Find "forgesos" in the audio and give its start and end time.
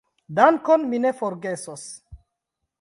1.21-1.87